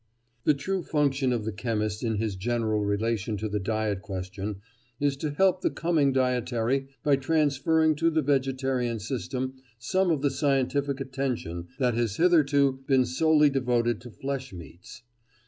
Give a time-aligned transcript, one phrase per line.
[0.45, 4.59] The true function of the chemist in his general relation to the diet question
[4.99, 10.31] is to help the coming dietary by transferring to the vegetarian system some of the
[10.31, 15.03] scientific attention that has hitherto been solely devoted to flesh meats.